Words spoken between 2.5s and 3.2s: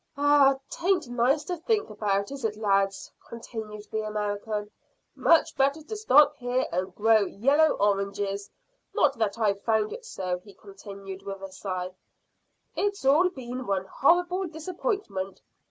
lads?"